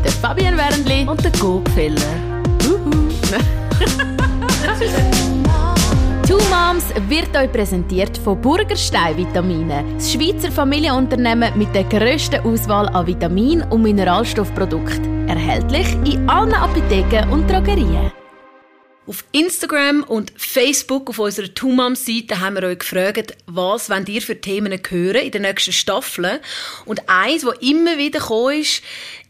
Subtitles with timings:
[0.00, 2.00] mit der Fabian Wernli und der Gopfeller.
[6.26, 12.88] Two Moms wird euch präsentiert von Burgerstein Vitamine, das Schweizer Familienunternehmen mit der grössten Auswahl
[12.88, 15.28] an Vitamin- und Mineralstoffprodukten.
[15.28, 18.10] Erhältlich in allen Apotheken und Drogerien.
[19.06, 24.08] Auf Instagram und Facebook auf unserer Two Moms Seite haben wir euch gefragt, was wollt
[24.08, 26.38] ihr für Themen hören in den nächsten Staffeln.
[26.86, 28.64] Und eins, was immer wieder gekommen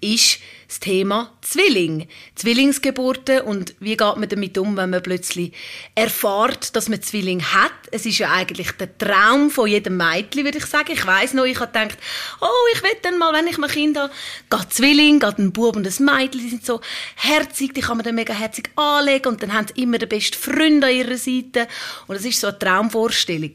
[0.01, 0.39] ist
[0.71, 2.07] das Thema Zwilling.
[2.37, 5.53] Zwillingsgeburten und wie geht man damit um, wenn man plötzlich
[5.97, 7.73] erfährt, dass man Zwilling hat.
[7.91, 10.93] Es ist ja eigentlich der Traum von jedem Mädchen, würde ich sagen.
[10.93, 11.99] Ich weiß noch, ich habe gedacht,
[12.41, 14.13] oh, ich will dann mal, wenn ich mein Kind habe,
[14.49, 16.81] geht Zwilling, geht ein Bub und ein Mädchen, die sind so
[17.17, 20.37] herzig, die kann man dann mega herzig anlegen und dann haben sie immer den besten
[20.37, 21.67] Freund an ihrer Seite
[22.07, 23.55] und das ist so eine Traumvorstellung.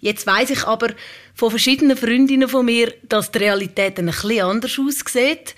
[0.00, 0.90] Jetzt weiß ich aber
[1.36, 5.54] von verschiedenen Freundinnen von mir, dass die Realität ein bisschen anders aussieht.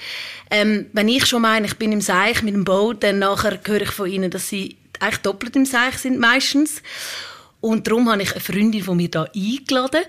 [0.51, 3.83] Ähm, wenn ich schon meine, ich bin im Seich mit dem Boot, dann nachher höre
[3.83, 6.83] ich von ihnen, dass sie eigentlich doppelt im Seich sind meistens.
[7.61, 10.03] Und darum habe ich eine Freundin von mir da eingeladen,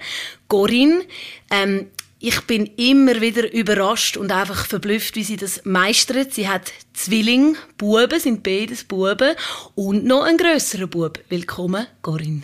[0.47, 1.03] Corinne.
[1.51, 1.87] Ähm,
[2.19, 6.33] ich bin immer wieder überrascht und einfach verblüfft, wie sie das meistert.
[6.33, 9.35] Sie hat Zwilling, Buben, sind beides Buben
[9.75, 11.19] und noch einen grösseren Bub.
[11.29, 12.41] Willkommen, Corinne.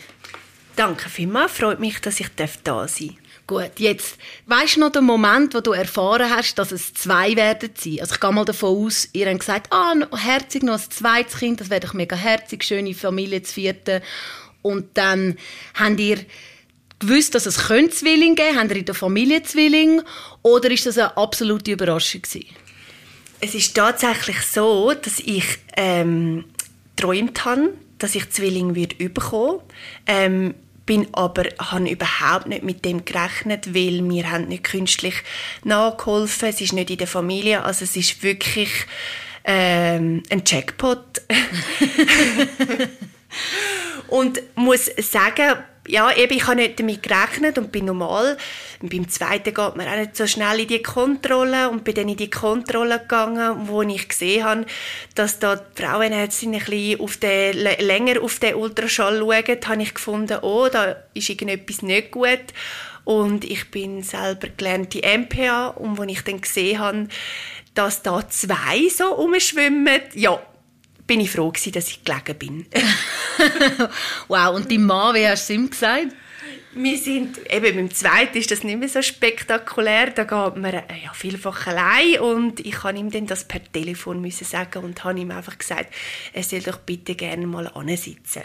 [0.75, 3.24] Danke vielmals, freut mich, dass ich da sein darf.
[3.47, 7.69] Gut, jetzt, weißt du noch den Moment, wo du erfahren hast, dass es zwei werden
[7.77, 7.99] sein?
[8.01, 11.61] Also ich gehe mal davon aus, ihr habt gesagt, ah, herzig, noch ein zweites Kind,
[11.61, 14.01] das wäre doch mega herzig, schöne Familie, zu vierten.
[14.63, 15.37] Und dann
[15.75, 16.25] habt ihr
[16.97, 20.01] gewusst, dass es Zwilling geben Habt ihr in der Familie Zwilling?
[20.41, 22.47] Oder ist das eine absolute Überraschung gewesen?
[23.41, 25.45] Es ist tatsächlich so, dass ich
[25.77, 26.45] ähm,
[26.95, 29.59] geträumt habe, dass ich Zwilling wird bekommen.
[30.07, 30.55] Ähm,
[30.85, 35.15] bin aber habe überhaupt nicht mit dem gerechnet, weil wir haben nicht künstlich
[35.63, 36.49] nachgeholfen.
[36.49, 38.69] Es ist nicht in der Familie, also es ist wirklich
[39.43, 41.21] ähm, ein Jackpot.
[44.07, 45.55] und muss sagen,
[45.87, 48.37] ja, eben, ich habe nicht damit gerechnet und bin normal.
[48.81, 52.09] Und beim zweiten geht man auch nicht so schnell in die Kontrolle und bin dann
[52.09, 54.65] in die Kontrolle gegangen, wo ich gesehen habe,
[55.13, 59.93] dass da die Frauenärztin ein bisschen auf den, länger auf den Ultraschall schaut, habe ich
[59.93, 62.53] gefunden, oh, da ist irgendetwas nicht gut.
[63.03, 67.07] Und ich bin selber gelernte MPA und als ich dann gesehen habe,
[67.75, 70.41] dass da zwei so umschwimmen, ja,
[71.07, 72.65] bin ich froh gewesen, dass ich gelegen bin.
[74.27, 76.07] wow, und die Mann, wie hast du ihm gesagt?
[76.77, 80.83] Wir sind, eben beim zweiten ist das nicht mehr so spektakulär, da geht man äh,
[81.05, 85.17] ja, vielfach allein und ich kann ihm dann das per Telefon müssen sagen und habe
[85.17, 85.93] ihm einfach gesagt,
[86.33, 88.41] er soll doch bitte gerne mal ansitzen.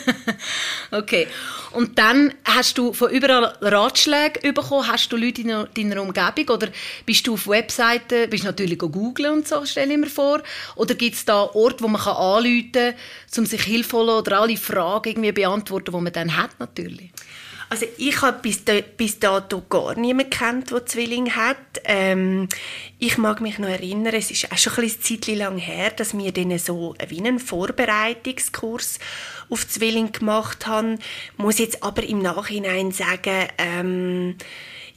[0.90, 1.28] okay,
[1.70, 6.68] und dann hast du von überall Ratschläge bekommen, hast du Leute in deiner Umgebung oder
[7.06, 10.42] bist du auf Webseiten, bist natürlich googeln und so, stelle ich mir vor,
[10.76, 12.94] oder gibt es da Orte, wo man kann anrufen kann,
[13.38, 17.10] um sich Hilfe holen oder alle Fragen irgendwie beantworten, die man dann hat natürlich?
[17.72, 21.56] Also ich habe bis, da, bis dato gar niemanden kennt, der Zwilling hat.
[21.84, 22.48] Ähm,
[22.98, 26.32] ich mag mich noch erinnern, es ist auch schon ein bisschen lang her, dass wir
[26.32, 28.98] denen so einen Vorbereitungskurs
[29.50, 30.98] auf Zwilling gemacht haben.
[31.36, 34.34] Muss jetzt aber im Nachhinein sagen, ähm,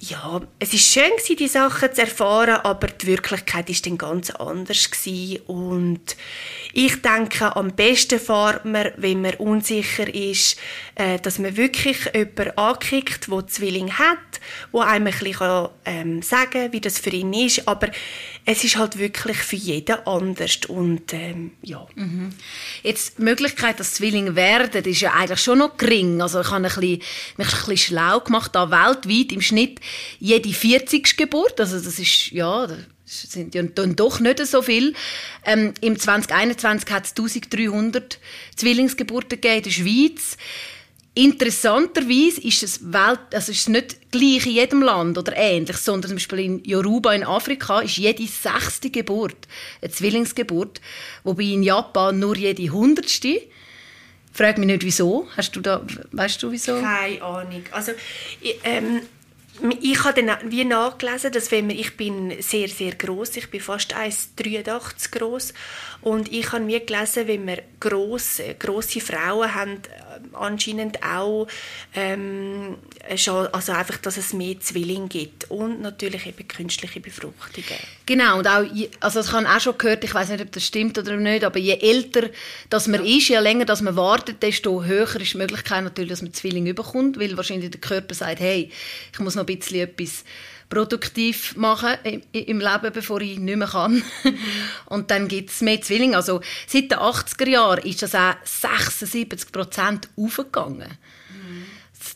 [0.10, 4.32] ja, es ist schön gewesen, die Sachen zu erfahren, aber die Wirklichkeit ist dann ganz
[4.32, 5.42] anders gewesen.
[5.48, 6.18] und
[6.74, 10.58] ich denke, am besten fährt man, wenn man unsicher ist,
[10.96, 14.18] äh, dass man wirklich jemanden ankickt, der Zwilling hat,
[14.72, 17.90] wo einem ein bisschen ähm, sagen kann, wie das für ihn ist, aber
[18.46, 21.88] es ist halt wirklich für jeden anders und ähm, ja.
[21.96, 22.34] Mhm.
[22.82, 26.22] Jetzt die Möglichkeit, dass Zwilling werden, ist ja eigentlich schon noch gering.
[26.22, 27.00] Also ich habe mich ein
[27.38, 29.80] bisschen schlau gemacht, da weltweit im Schnitt
[30.20, 31.16] jede 40.
[31.16, 34.94] Geburt, also das ist, ja, das sind ja dann doch nicht so viel.
[35.46, 38.20] Ähm, Im 2021 hat es 1300
[38.56, 40.38] Zwillingsgeburten gegeben in der Schweiz.
[41.16, 46.10] Interessanterweise ist es, Welt, also ist es nicht gleich in jedem Land oder ähnlich, sondern
[46.10, 49.48] zum Beispiel in Yoruba in Afrika ist jede sechste Geburt
[49.82, 50.82] eine Zwillingsgeburt,
[51.24, 53.44] wobei in Japan nur jede hundertste.
[54.32, 55.28] Frag mich nicht, wieso.
[55.38, 56.82] Hast du da, weißt du, wieso?
[56.82, 57.64] Keine Ahnung.
[57.72, 57.92] Also,
[58.42, 59.02] ich, ähm,
[59.82, 63.62] ich habe dann wie nachgelesen, dass wenn man, ich bin sehr, sehr groß, ich bin
[63.62, 65.54] fast 1,83 groß
[66.02, 69.78] und ich habe mir gelesen, wenn wir grosse, grosse Frauen haben,
[70.34, 71.48] anscheinend auch
[71.94, 72.78] ähm,
[73.16, 77.80] schon, also einfach, dass es mehr Zwillinge gibt und natürlich eben künstliche Befruchtungen.
[78.06, 78.64] Genau, und auch,
[79.00, 81.44] also das habe ich auch schon gehört, ich weiß nicht, ob das stimmt oder nicht,
[81.44, 82.30] aber je älter
[82.70, 83.18] dass man ja.
[83.18, 86.72] ist, je länger dass man wartet, desto höher ist die Möglichkeit natürlich, dass man Zwillinge
[86.72, 88.72] überkommt, weil wahrscheinlich der Körper sagt, hey,
[89.12, 90.24] ich muss noch ein bisschen etwas
[90.74, 91.98] produktiv machen
[92.32, 94.04] im Leben, bevor ich nicht mehr kann.
[94.24, 94.38] Mhm.
[94.88, 96.16] Und dann gibt es mehr Zwillinge.
[96.16, 100.98] Also seit den 80er Jahren ist das auch 76 Prozent aufgegangen.
[101.30, 101.66] Mhm.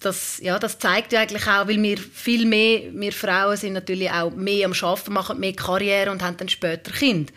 [0.01, 4.09] Das, ja, das zeigt ja eigentlich auch, weil wir viel mehr, wir Frauen sind natürlich
[4.09, 7.31] auch mehr am Arbeiten, machen mehr Karriere und haben dann später Kind.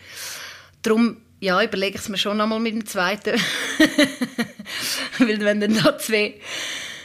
[0.81, 3.39] Darum ja, überlege ich es mir schon einmal mit dem zweiten.
[5.19, 6.35] weil wenn dann da zwei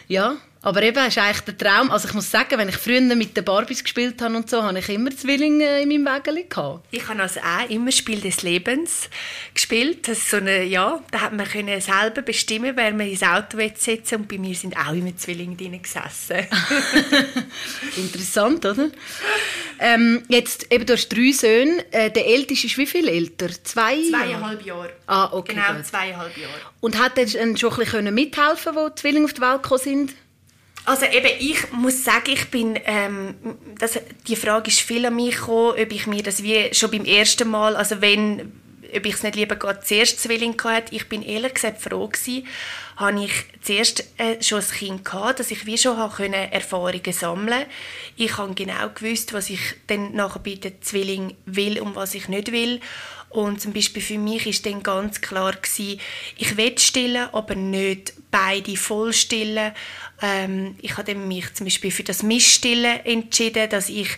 [0.09, 0.37] ja,
[0.67, 1.93] aber eben, ist eigentlich der Traum.
[1.93, 4.77] Also ich muss sagen, wenn ich früher mit den Barbies gespielt habe und so, habe
[4.81, 6.85] ich immer Zwillinge in meinem Wägeli gehabt.
[6.91, 9.09] Ich habe also auch immer Spiel des Lebens
[9.55, 10.09] gespielt.
[10.09, 14.17] Das so eine, ja, da hat man können selber bestimmen, wer man ins Auto setzen
[14.17, 16.49] und bei mir sind auch immer Zwillinge drin gesessen.
[17.97, 18.91] Interessant, oder?
[19.79, 21.85] Ähm, jetzt, eben, du hast drei Söhne.
[21.93, 23.51] Äh, der Älteste ist wie viel älter?
[23.63, 24.91] Zwei Zweieinhalb Jahre.
[25.07, 25.55] Ah, okay.
[25.55, 25.87] Genau, gut.
[25.87, 26.55] zweieinhalb Jahre.
[26.81, 30.26] Und hat er schon ein bisschen mithelfen können, die Zwillinge auf die Welt gekommen sind?
[30.87, 33.35] Also eben, ich muss sagen, ich bin, ähm,
[33.77, 33.99] das,
[34.29, 37.51] die Frage ist viel an mich gekommen, ob ich mir das wie schon beim ersten
[37.51, 38.53] Mal, also wenn,
[38.95, 42.47] ob ich es nicht lieber gerade zuerst Zwilling hatte, ich bin ehrlich gesagt froh gewesen,
[42.97, 47.67] habe ich zuerst äh, schon ein Kind gehabt, dass ich wie schon können Erfahrungen sammeln
[48.17, 52.29] Ich habe genau gewusst, was ich dann nachher bei den Zwilling will und was ich
[52.29, 52.81] nicht will.
[53.37, 56.01] Und zum Beispiel für mich ist dann ganz klar gewesen,
[56.39, 59.73] ich will stillen, aber nicht beide voll stillen.
[60.23, 64.09] Ähm, ich habe mich zum Beispiel für das Mischstillen entschieden, dass ich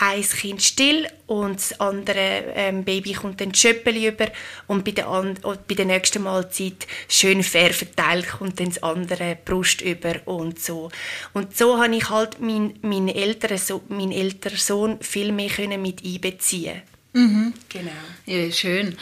[0.00, 4.26] ein Kind still und das andere ähm, Baby kommt dann Schöppeli über
[4.66, 9.82] und bei der, bei der nächsten Mahlzeit schön fair verteilt kommt dann das andere Brust
[9.82, 10.90] über und so.
[11.32, 15.80] Und so habe ich halt meinen mein älteren, so mein älteren Sohn viel mehr können
[15.80, 16.82] mit einbeziehen.
[17.14, 17.54] Mhm.
[17.68, 17.90] Genau.
[18.26, 18.96] Ja, schön.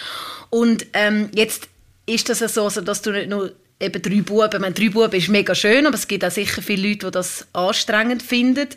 [0.51, 1.69] Und ähm, jetzt
[2.07, 4.61] ist das so, also, dass du nicht nur eben drei Buben.
[4.61, 7.47] meine, drei Buben ist mega schön, aber es gibt auch sicher viele Leute, die das
[7.53, 8.69] anstrengend finden.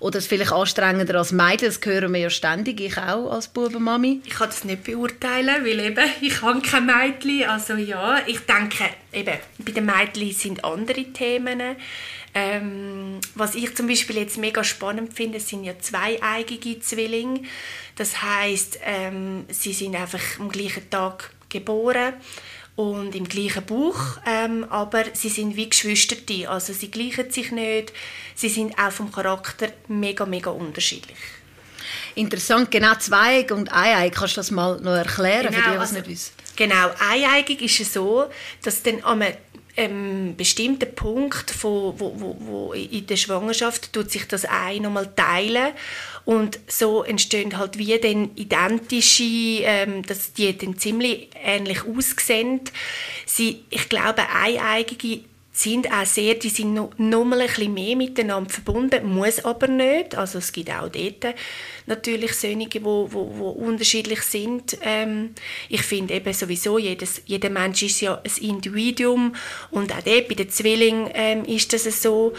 [0.00, 1.68] Oder es vielleicht anstrengender als Mädchen.
[1.68, 4.22] Das hören wir ja ständig, ich auch als Bubenmami.
[4.24, 7.44] Ich kann das nicht beurteilen, weil eben, ich habe kein Mädchen.
[7.48, 11.76] Also ja, ich denke, eben, bei den Mädchen sind andere Themen.
[12.34, 17.42] Ähm, was ich zum Beispiel jetzt mega spannend finde, sind ja zweieigige Zwillinge.
[17.96, 22.14] Das heißt, ähm, sie sind einfach am gleichen Tag geboren
[22.76, 26.16] und im gleichen Buch, ähm, aber sie sind wie Geschwister,
[26.48, 27.92] also sie gleichen sich nicht,
[28.34, 31.18] sie sind auch vom Charakter mega, mega unterschiedlich.
[32.16, 35.80] Interessant, genau Zweig und Eineig, kannst du das mal noch erklären genau, für die, was
[35.80, 36.32] also, nicht wissen?
[36.56, 38.26] Genau, eineigig ist es so,
[38.62, 39.36] dass dann an einem
[39.76, 45.12] ähm, bestimmten Punkt von, wo, wo, wo in der Schwangerschaft tut sich das Ei nochmal
[45.14, 45.72] teilen
[46.24, 52.60] und so entstehen halt wie dann identische, ähm, dass die dann ziemlich ähnlich aussehen.
[53.26, 55.24] Sie, ich glaube, eineigige
[55.56, 60.16] sind auch sehr, die sind noch, mal ein bisschen mehr miteinander verbunden, muss aber nicht.
[60.16, 61.34] Also es gibt auch dort
[61.86, 64.76] natürlich solche, die wo, wo, wo unterschiedlich sind.
[64.82, 65.30] Ähm,
[65.68, 69.36] ich finde eben sowieso, jedes, jeder Mensch ist ja ein Individuum
[69.70, 72.32] und auch dort bei den Zwillingen ähm, ist das so.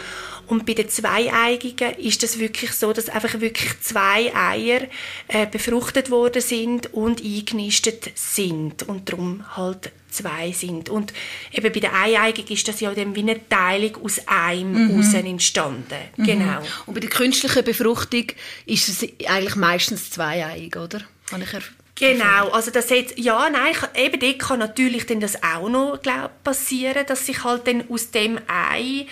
[0.46, 4.82] Und bei den Zweieigigen ist das wirklich so, dass einfach wirklich zwei Eier
[5.28, 10.88] äh, befruchtet worden sind und eingenistet sind und darum halt zwei sind.
[10.88, 11.12] Und
[11.52, 15.14] eben bei der Eieigung ist das ja dann wie eine Teilung aus einem mhm.
[15.14, 15.98] entstanden.
[16.16, 16.24] Mhm.
[16.24, 16.62] Genau.
[16.86, 18.26] Und bei der künstlichen Befruchtung
[18.64, 21.02] ist es eigentlich meistens zweieiig, oder?
[21.28, 21.52] Kann ich
[21.98, 26.44] Genau, also das jetzt, ja, nein, eben dort kann natürlich dann das auch noch glaub,
[26.44, 29.06] passieren, dass sich halt dann aus dem Ei,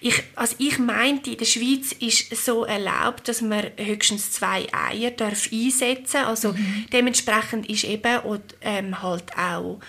[0.00, 5.10] ich, also ich meinte, in der Schweiz ist so erlaubt, dass man höchstens zwei Eier
[5.10, 6.86] darf einsetzen, also mhm.
[6.92, 9.80] dementsprechend ist eben und, ähm, halt auch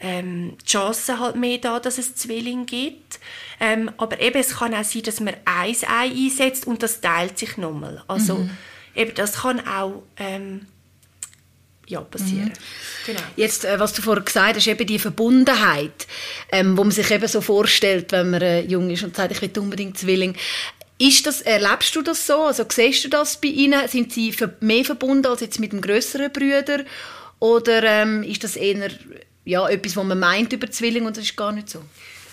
[0.00, 3.18] ähm, die Chance halt mehr da, dass es Zwilling gibt.
[3.58, 7.38] Ähm, aber eben, es kann auch sein, dass man ein Ei einsetzt und das teilt
[7.38, 8.04] sich nochmal.
[8.06, 8.50] Also mhm.
[8.94, 10.66] eben, das kann auch ähm,
[11.86, 12.48] ja, passieren.
[12.48, 13.06] Mhm.
[13.06, 13.20] Genau.
[13.36, 16.06] Jetzt, äh, was du vorher gesagt hast, eben die Verbundenheit,
[16.50, 19.42] ähm, wo man sich eben so vorstellt, wenn man äh, jung ist und sagt, ich
[19.42, 20.34] will unbedingt Zwilling.
[20.98, 22.44] Ist das, erlebst du das so?
[22.44, 23.86] Also siehst du das bei ihnen?
[23.88, 26.84] Sind sie mehr verbunden als jetzt mit dem größeren Brüder?
[27.38, 28.90] Oder ähm, ist das eher
[29.44, 31.82] ja, etwas, was man meint über Zwillinge und das ist gar nicht so?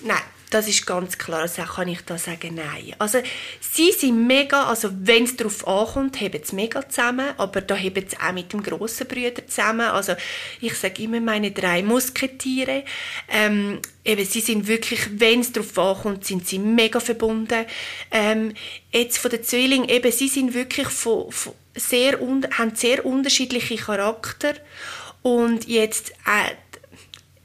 [0.01, 0.21] Nein,
[0.53, 2.93] das ist ganz klar, also kann ich da sagen, nein.
[2.99, 3.19] Also
[3.59, 8.05] sie sind mega, also wenn es darauf ankommt, haben sie mega zusammen, aber da haben
[8.07, 9.87] sie auch mit dem grossen Brüder zusammen.
[9.87, 10.13] Also
[10.61, 12.83] ich sage immer meine drei Musketiere.
[13.29, 17.65] Ähm, eben, sie sind wirklich, wenn es darauf ankommt, sind sie mega verbunden.
[18.11, 18.53] Ähm,
[18.91, 24.53] jetzt von den Zwillingen, eben, sie sind wirklich von, von sehr, haben sehr unterschiedliche Charakter
[25.23, 26.51] und jetzt äh,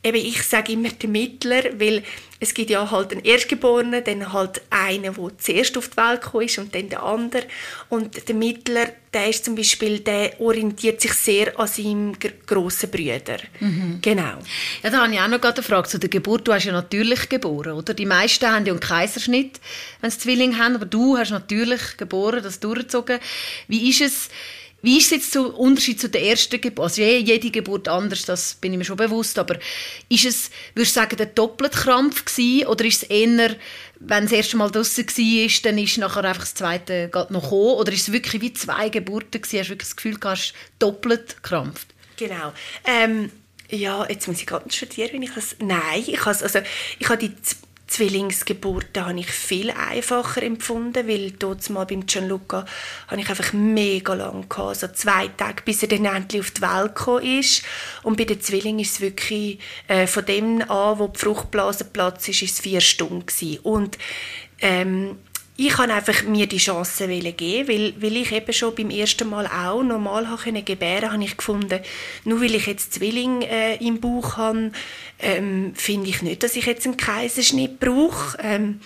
[0.02, 2.02] eben, ich sage immer der Mittler, weil
[2.40, 6.46] es gibt ja halt einen Erstgeborenen, dann halt einen, der zuerst auf die Welt gekommen
[6.46, 7.42] ist und dann der andere.
[7.88, 13.38] Und der Mittler, der ist zum Beispiel, der orientiert sich sehr an seinem grossen Brüder.
[13.58, 13.98] Mhm.
[14.00, 14.38] Genau.
[14.82, 16.46] Ja, da habe ich auch noch eine Frage zu der Geburt.
[16.46, 17.92] Du hast ja natürlich geboren, oder?
[17.92, 19.60] Die meisten haben ja einen Kaiserschnitt,
[20.00, 23.18] wenn sie Zwillinge haben, aber du hast natürlich geboren, das durchgezogen.
[23.66, 24.28] Wie ist es,
[24.80, 26.84] wie ist es jetzt der Unterschied zu der ersten Geburt?
[26.84, 29.58] Also jede Geburt anders, das bin ich mir schon bewusst, aber
[30.08, 33.56] ist es, würdest du sagen, der Doppelkrampf gewesen, oder ist es eher,
[33.98, 37.92] wenn das erste Mal draußen war, dann ist nachher einfach das zweite noch gekommen, oder
[37.92, 39.58] ist es wirklich wie zwei Geburten gewesen?
[39.58, 41.88] Hast du wirklich das Gefühl, du hast doppelt krampft?
[42.16, 42.52] Genau.
[42.84, 43.32] Ähm,
[43.70, 45.56] ja, jetzt muss ich gerade studieren, wenn ich das...
[45.58, 46.60] Nein, ich habe also
[46.98, 47.34] ich habe die
[47.88, 52.64] Zwillingsgeburten habe ich viel einfacher empfunden, weil dort mal beim Gianluca
[53.08, 56.60] habe ich einfach mega lang gehabt, also zwei Tage, bis er dann endlich auf die
[56.60, 57.64] Welt gekommen ist.
[58.02, 62.28] Und bei den Zwillingen ist es wirklich äh, von dem an, wo die Fruchtblase platzt
[62.28, 63.58] ist, ist es vier Stunden gewesen.
[63.62, 63.98] Und
[64.60, 65.18] ähm,
[65.60, 69.48] ich kann einfach mir die Chance geben, weil, weil ich eben schon beim ersten Mal
[69.48, 71.80] auch normal habe gebären, habe ich gefunden,
[72.24, 74.70] nur weil ich jetzt Zwilling äh, im Bauch habe,
[75.18, 78.38] ähm, finde ich nicht, dass ich jetzt einen Kaiserschnitt brauche.
[78.40, 78.80] Ähm,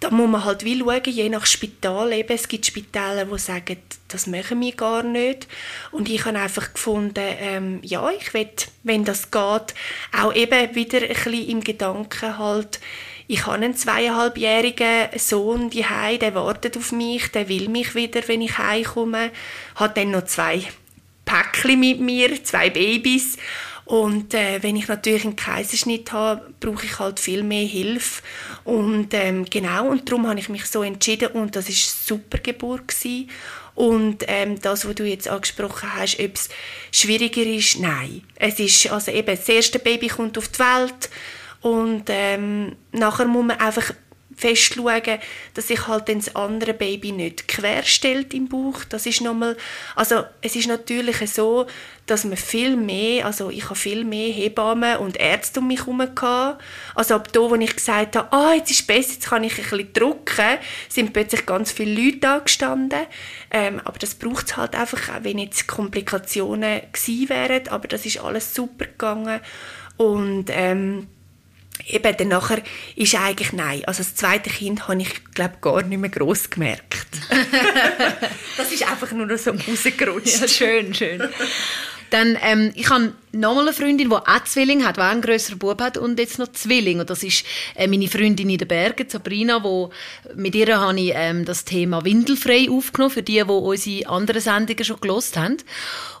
[0.00, 2.34] da muss man halt wie schauen, je nach Spital eben.
[2.34, 5.48] Es gibt Spitäler, die sagen, das machen wir gar nicht.
[5.92, 8.50] Und ich habe einfach gefunden, ähm, ja, ich will,
[8.82, 9.74] wenn das geht,
[10.18, 12.80] auch eben wieder ein bisschen im Gedanken halt,
[13.28, 15.84] ich habe einen zweieinhalbjährigen Sohn die
[16.20, 19.30] der wartet auf mich, der will mich wieder, wenn ich heimkomme.
[19.74, 20.62] Hat dann noch zwei
[21.24, 23.36] Päckchen mit mir, zwei Babys.
[23.84, 28.22] Und äh, wenn ich natürlich einen Kaiserschnitt habe, brauche ich halt viel mehr Hilfe.
[28.64, 32.88] Und ähm, genau, und darum habe ich mich so entschieden und das ist super Geburt
[32.88, 33.30] gewesen.
[33.76, 36.48] Und ähm, das, was du jetzt angesprochen hast, ob es
[36.90, 38.22] schwieriger ist, nein.
[38.36, 41.10] Es ist, also eben, das erste Baby kommt auf die Welt
[41.66, 43.92] und ähm, nachher muss man einfach
[44.36, 45.18] fest schauen,
[45.54, 48.84] dass sich halt das andere Baby nicht querstellt im Bauch.
[48.84, 49.56] Das ist nochmal,
[49.96, 51.66] also es ist natürlich so,
[52.06, 55.98] dass man viel mehr, also ich habe viel mehr Hebammen und Ärzte um mich herum
[56.14, 56.62] gehabt.
[56.94, 59.58] Also ab da, wo ich gesagt habe, ah, jetzt ist es besser, jetzt kann ich
[59.58, 60.58] ein bisschen drücken,
[60.88, 63.06] sind plötzlich ganz viele Leute angestanden.
[63.50, 68.06] Ähm, aber das braucht es halt einfach, auch wenn jetzt Komplikationen gewesen wären, aber das
[68.06, 69.40] ist alles super gegangen
[69.96, 71.08] und ähm,
[71.86, 72.62] eben dann nachher
[72.94, 73.82] ist eigentlich nein.
[73.86, 77.06] Also das zweite Kind habe ich, glaube gar nicht mehr gross gemerkt.
[78.56, 80.40] das ist einfach nur so rausgerutscht.
[80.40, 81.22] Ja, schön, schön.
[82.10, 85.80] Dann, ähm, ich habe nochmal eine Freundin, die auch Zwilling hat, die einen grösseren Bub
[85.80, 87.00] hat und jetzt noch Zwilling.
[87.00, 87.44] Und das ist
[87.74, 89.90] äh, meine Freundin in den Bergen, Sabrina, wo
[90.34, 94.84] mit ihr habe ich ähm, das Thema Windelfrei aufgenommen, für die, die unsere anderen Sendungen
[94.84, 95.58] schon gelost haben.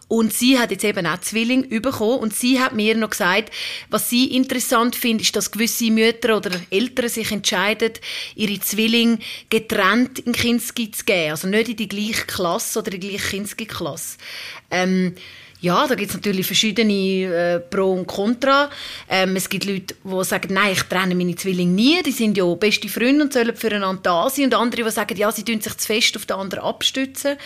[0.08, 3.52] Und sie hat jetzt eben auch Zwilling bekommen und sie hat mir noch gesagt,
[3.90, 7.92] was sie interessant findet, ist, dass gewisse Mütter oder Eltern sich entscheiden,
[8.36, 9.18] ihre Zwillinge
[9.50, 11.32] getrennt in Kinski zu geben.
[11.32, 14.18] Also nicht in die gleiche Klasse oder in die gleiche Kinski-Klasse.
[14.70, 15.16] Ähm,
[15.66, 18.70] ja, da gibt es natürlich verschiedene äh, Pro und Contra.
[19.08, 22.44] Ähm, es gibt Leute, die sagen, nein, ich trenne meine Zwillinge nie, die sind ja
[22.54, 24.46] beste Freunde und sollen füreinander da sein.
[24.46, 27.36] Und andere, die sagen, ja, sie tun sich zu fest auf den anderen abstützen.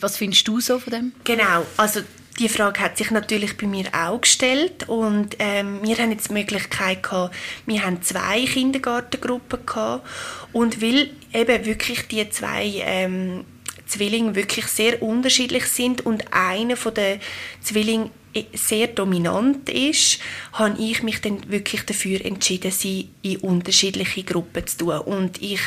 [0.00, 1.12] Was findest du so von dem?
[1.24, 2.00] Genau, also
[2.38, 6.34] die Frage hat sich natürlich bei mir auch gestellt und ähm, wir haben jetzt die
[6.34, 7.34] Möglichkeit gehabt,
[7.66, 10.06] wir haben zwei Kindergartengruppen gehabt
[10.52, 13.44] und weil eben wirklich die zwei ähm,
[13.88, 17.20] Zwillinge wirklich sehr unterschiedlich sind und einer von den
[17.60, 18.10] Zwillingen
[18.54, 20.20] sehr dominant ist,
[20.52, 24.98] habe ich mich dann wirklich dafür entschieden, sie in unterschiedliche Gruppen zu tun.
[24.98, 25.60] Und ich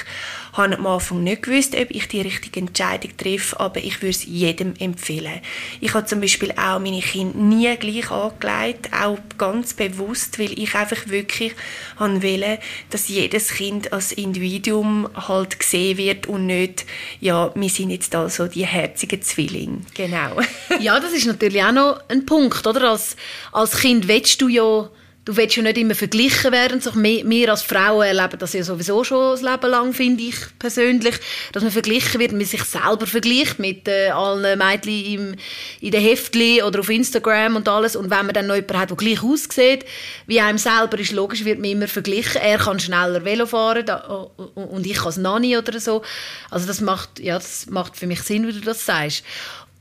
[0.54, 4.26] habe am Anfang nicht gewusst, ob ich die richtige Entscheidung treffe, aber ich würde es
[4.26, 5.42] jedem empfehlen.
[5.80, 10.76] Ich habe zum Beispiel auch meine Kinder nie gleich angelegt, auch ganz bewusst, weil ich
[10.76, 11.54] einfach wirklich
[11.98, 16.86] wollte, dass jedes Kind als Individuum halt gesehen wird und nicht,
[17.20, 19.82] ja, wir sind jetzt also die herzigen Zwillinge.
[19.94, 20.38] Genau.
[20.80, 22.92] ja, das ist natürlich auch noch ein Punkt, oder?
[22.92, 23.16] Als,
[23.52, 24.90] als Kind willst du ja
[25.26, 26.82] du willst ja nicht immer verglichen werden.
[26.82, 31.16] So, wir, als Frauen erleben das ja sowieso schon das Leben lang, finde ich persönlich,
[31.52, 35.36] dass man verglichen wird, man sich selber vergleicht mit äh, allen Mädchen im,
[35.80, 37.96] in den Heftchen oder auf Instagram und alles.
[37.96, 39.86] Und wenn man dann noch jemanden hat, der gleich aussieht
[40.26, 42.42] wie einem selber, ist logisch, wird man immer verglichen.
[42.42, 46.02] Er kann schneller Velo fahren da, und ich als Nani oder so.
[46.50, 49.24] Also das macht, ja, das macht für mich Sinn, wie du das sagst.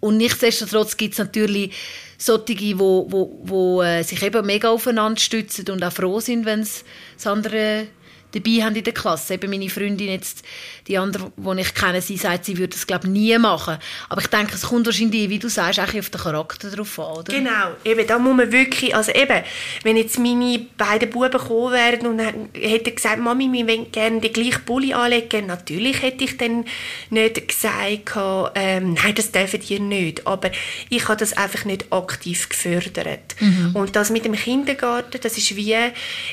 [0.00, 1.72] Und nichtsdestotrotz gibt es natürlich
[2.18, 6.44] solche, die wo, wo, wo, äh, sich eben mega aufeinander stützen und auch froh sind,
[6.44, 6.84] wenn es
[7.24, 7.86] andere
[8.32, 9.34] dabei haben in der Klasse.
[9.34, 10.42] Eben meine Freundin jetzt,
[10.86, 13.78] die andere, die ich kenne, sie sagt, sie würde das glaube nie machen.
[14.08, 17.18] Aber ich denke, es kommt wahrscheinlich, wie du sagst, auch auf den Charakter drauf an,
[17.18, 17.32] oder?
[17.32, 19.42] Genau, eben, da muss man wirklich, also eben,
[19.82, 22.20] wenn jetzt meine beiden Buben gekommen wären und
[22.54, 26.64] hätten gesagt, Mami, wir wollen gerne den gleichen Pulli anlegen, natürlich hätte ich dann
[27.10, 28.12] nicht gesagt,
[28.54, 30.26] ähm, nein, das dürfen ihr nicht.
[30.26, 30.50] Aber
[30.88, 33.36] ich habe das einfach nicht aktiv gefördert.
[33.40, 33.70] Mhm.
[33.74, 35.74] Und das mit dem Kindergarten, das ist wie,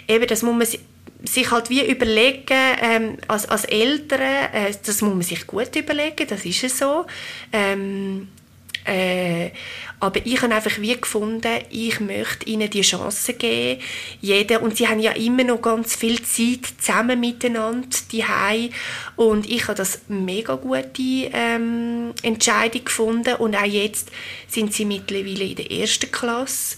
[0.07, 0.67] eben, das muss man
[1.23, 6.27] sich halt wie überlegen, ähm, als, als Eltern, äh, das muss man sich gut überlegen,
[6.27, 7.05] das ist es so.
[7.51, 8.27] Ähm,
[8.85, 9.51] äh,
[9.99, 13.81] aber ich habe einfach wie gefunden, ich möchte ihnen die Chance geben,
[14.21, 18.23] jeder, und sie haben ja immer noch ganz viel Zeit zusammen miteinander, die
[19.17, 21.01] und ich habe das mega gute
[21.33, 23.35] ähm, Entscheidung gefunden.
[23.35, 24.11] Und auch jetzt
[24.47, 26.77] sind sie mittlerweile in der ersten Klasse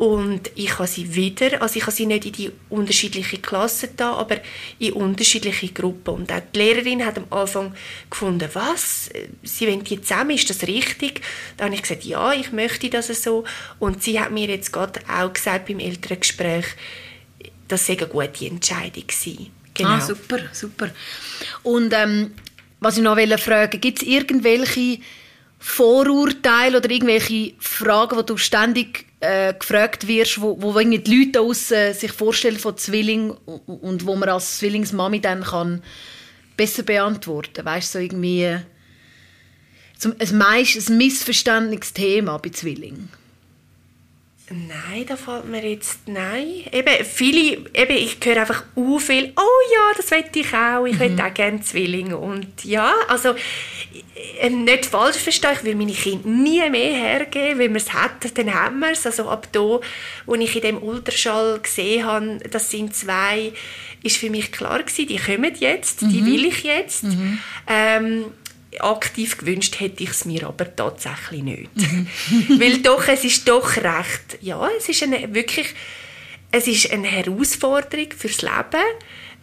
[0.00, 4.14] und ich habe sie wieder, also ich habe sie nicht in die unterschiedlichen Klassen da,
[4.14, 4.38] aber
[4.78, 6.14] in unterschiedliche Gruppen.
[6.14, 7.74] Und auch die Lehrerin hat am Anfang
[8.08, 9.10] gefunden, was,
[9.42, 11.20] sie wollen die zusammen, ist das richtig?
[11.58, 13.44] Dann habe ich gesagt, ja, ich möchte das so.
[13.78, 16.64] Und sie hat mir jetzt gerade auch gesagt beim Elterngespräch,
[17.68, 19.50] das sei eine gute Entscheidung gewesen.
[19.74, 19.90] Genau.
[19.90, 20.88] Ah, super, super.
[21.62, 22.32] Und ähm,
[22.80, 25.00] was ich noch fragen gibt es irgendwelche
[25.58, 31.70] Vorurteile oder irgendwelche Fragen, die du ständig äh, gefragt wirst, wo, wo die Leute aus
[31.70, 35.82] äh, sich vorstellen von Zwilling und wo man als Zwillingsmami dann kann
[36.56, 38.58] besser beantworten, weißt du, so irgendwie
[39.98, 43.10] zum, ein, meist, ein missverständliches Thema bei Zwillingen.
[44.52, 46.64] Nein, da fällt mir jetzt nein.
[46.72, 50.98] Eben, viele, eben, ich höre einfach u viel, oh ja, das möchte ich auch, ich
[50.98, 51.20] mhm.
[51.20, 52.16] auch gerne Zwillinge.
[52.16, 53.36] Und ja, also
[54.40, 58.36] äh, nicht falsch verstehen, ich will meine Kinder nie mehr hergeben, wenn man es hat,
[58.36, 59.06] dann haben wir es.
[59.06, 59.78] Also ab da,
[60.26, 63.52] wo ich in dem Ultraschall gesehen habe, das sind zwei,
[64.02, 66.08] ist für mich klar gewesen, die kommen jetzt, mhm.
[66.08, 67.04] die will ich jetzt.
[67.04, 67.38] Mhm.
[67.68, 68.24] Ähm,
[68.78, 71.70] aktiv gewünscht hätte ich es mir aber tatsächlich nicht.
[72.60, 75.74] Weil doch, es ist doch recht, ja, es ist eine, wirklich,
[76.52, 78.84] es ist eine Herausforderung fürs Leben.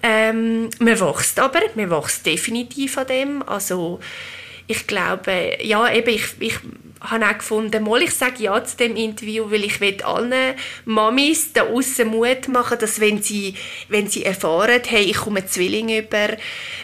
[0.04, 3.44] Ähm, man wächst aber, man wächst definitiv an dem.
[3.44, 4.00] Also
[4.68, 6.60] ich glaube, ja, eben, ich, ich
[7.10, 11.54] habe auch gefunden, mal, ich sage ja zu dem Interview, weil ich will allen Mamis
[11.54, 13.56] da außen Mut machen, dass wenn sie,
[13.89, 16.30] wenn sie erfahren, hey, ich komme Zwilling über,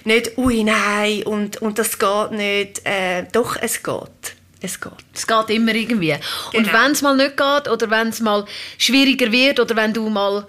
[0.06, 4.36] nicht, ui, nein, und, und das geht nicht, äh, doch, es geht.
[4.62, 4.94] Es geht.
[5.14, 6.16] Es geht immer irgendwie.
[6.52, 6.58] Genau.
[6.58, 8.46] Und wenn es mal nicht geht oder wenn es mal
[8.78, 10.48] schwieriger wird oder wenn du mal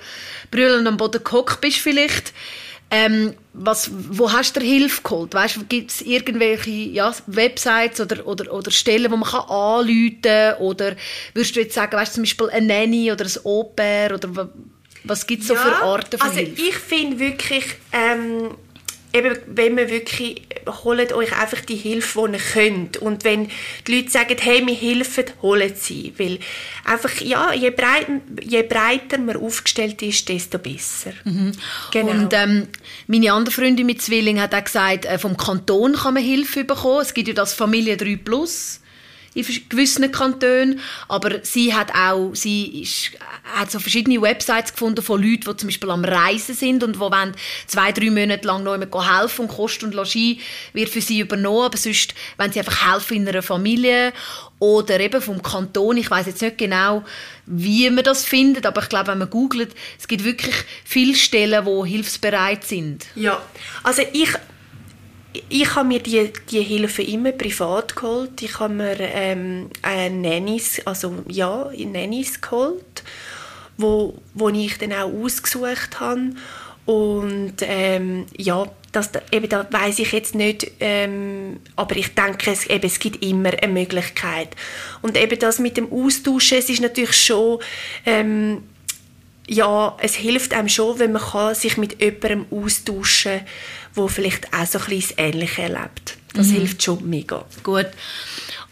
[0.52, 2.32] brüllend am Boden gehockt bist vielleicht,
[2.94, 5.34] ähm, was, wo hast du Hilfe geholt?
[5.34, 10.54] Weißt, gibt es irgendwelche ja, Websites oder, oder, oder Stellen, wo man kann anrufen kann?
[10.58, 10.94] Oder
[11.32, 14.14] würdest du jetzt sagen, weißt, zum Beispiel eine Nanny oder ein Au-pair?
[14.14, 14.48] Oder
[15.02, 16.62] was gibt es so ja, für Arten von also Hilfe?
[16.62, 18.54] ich finde wirklich, ähm,
[19.14, 20.42] eben, wenn man wirklich,
[20.84, 22.96] holt euch einfach die Hilfe, die ihr könnt.
[22.96, 23.48] Und wenn
[23.86, 26.12] die Leute sagen, hey, wir helfen, holt sie.
[26.18, 26.38] Weil
[26.84, 28.06] einfach, ja, je, breit,
[28.42, 31.12] je breiter man aufgestellt ist, desto besser.
[31.24, 31.52] Mhm.
[31.92, 32.10] Genau.
[32.10, 32.68] Und ähm,
[33.06, 37.02] meine andere Freundin mit Zwilling hat auch gesagt, äh, vom Kanton kann man Hilfe bekommen.
[37.02, 38.80] Es gibt ja das Familie 3 Plus
[39.34, 40.80] in gewissen Kantonen.
[41.08, 43.10] Aber sie hat auch, sie ist,
[43.54, 47.00] hat so verschiedene Websites gefunden von Leuten, die zum Beispiel am Reisen sind und die
[47.00, 47.34] wollen
[47.66, 50.38] zwei, drei Monate lang noch immer helfen und Kost und Logis
[50.72, 51.66] wird für sie übernommen.
[51.66, 54.12] Aber sonst, wenn sie einfach helfen in einer Familie
[54.58, 55.96] oder eben vom Kanton.
[55.96, 57.04] Ich weiß jetzt nicht genau,
[57.46, 61.66] wie man das findet, aber ich glaube, wenn man googelt, es gibt wirklich viele Stellen,
[61.66, 63.06] wo hilfsbereit sind.
[63.14, 63.42] Ja,
[63.82, 64.30] also ich
[65.48, 68.40] ich habe mir die, die Hilfe immer privat geholt.
[68.42, 73.02] Ich habe mir ähm, Nannies, also ja, Nannies geholt,
[73.76, 76.30] wo, wo ich dann auch ausgesucht habe.
[76.86, 82.66] Und ähm, ja, das, eben, da weiß ich jetzt nicht, ähm, aber ich denke, es,
[82.66, 84.50] eben, es gibt immer eine Möglichkeit.
[85.02, 87.58] Und eben das mit dem Austauschen, es ist natürlich schon,
[88.06, 88.62] ähm,
[89.48, 93.46] ja, es hilft einem schon, wenn man kann sich mit jemandem austauschen kann,
[93.94, 96.16] wo vielleicht auch so ein bisschen Ähnliches erlebt.
[96.32, 96.52] Das mhm.
[96.52, 97.44] hilft schon mega.
[97.62, 97.86] Gut.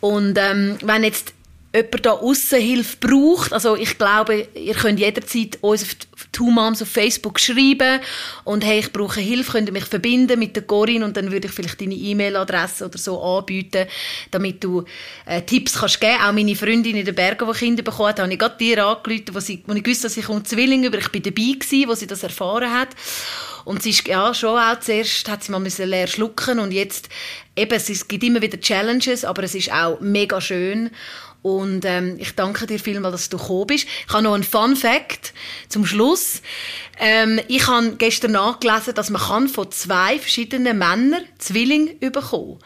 [0.00, 1.34] Und ähm, wenn jetzt
[1.74, 5.96] jemand da außen Hilfe braucht, also ich glaube, ihr könnt jederzeit uns auf
[6.30, 8.00] Two Moms auf Facebook schreiben
[8.44, 11.48] und hey, ich brauche Hilfe, könnt ihr mich verbinden mit der Corinne und dann würde
[11.48, 13.86] ich vielleicht deine E-Mail-Adresse oder so anbieten,
[14.30, 14.84] damit du
[15.26, 16.18] äh, Tipps kannst geben.
[16.22, 19.34] Auch meine Freundin in den Bergen, die Kinder bekommen hat, habe ich gerade dir angerufen,
[19.34, 21.94] wo, sie, wo ich wusste, dass ich um Zwillinge über, ich bin dabei gewesen, wo
[21.94, 22.88] sie das erfahren hat.
[23.64, 27.08] Und sie ist ja schon auch zuerst hat sie mal müssen leer schlucken und jetzt
[27.54, 30.90] eben es gibt immer wieder Challenges, aber es ist auch mega schön
[31.42, 33.86] und ähm, ich danke dir vielmals, dass du gekommen bist.
[34.06, 35.34] Ich habe noch einen Fun Fact
[35.68, 36.40] zum Schluss.
[36.98, 42.58] Ähm, ich habe gestern nachgelesen, dass man kann von zwei verschiedenen Männern Zwilling bekommen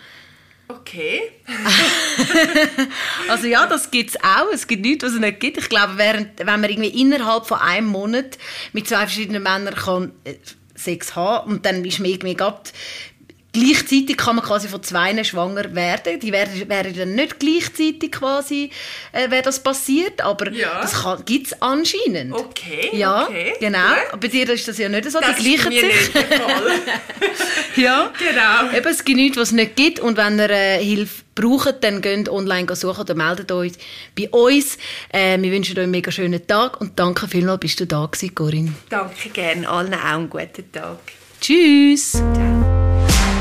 [0.69, 1.31] Okay.
[3.29, 4.53] also ja, das gibt es auch.
[4.53, 5.59] Es gibt nichts, was es nicht gibt.
[5.59, 8.37] Ich glaube, während, wenn man irgendwie innerhalb von einem Monat
[8.73, 10.35] mit zwei verschiedenen Männern kann äh,
[10.75, 12.71] Sex haben und dann ist man irgendwie gerade
[13.57, 16.21] Gleichzeitig kann man quasi von zwei schwanger werden.
[16.21, 18.69] Die werden, werden dann nicht gleichzeitig quasi,
[19.13, 20.83] äh, wäre das passiert, aber ja.
[20.83, 22.35] das gibt es anscheinend.
[22.35, 23.55] Okay, ja, okay.
[23.59, 23.95] genau.
[24.11, 24.21] Gut.
[24.21, 26.15] Bei dir ist das ja nicht so, das die gleichen sich.
[27.77, 28.77] ja, genau.
[28.77, 32.03] Eben, es gibt nichts, was es nicht gibt und wenn ihr äh, Hilfe braucht, dann
[32.03, 33.73] geht online suchen oder meldet euch
[34.19, 34.77] bei uns.
[35.09, 38.35] Äh, wir wünschen euch einen mega schönen Tag und danke vielmals, bist du da gewesen,
[38.35, 38.75] Corinne.
[38.91, 40.99] Danke gerne, allen auch einen guten Tag.
[41.41, 42.13] Tschüss.
[42.13, 42.76] Ciao.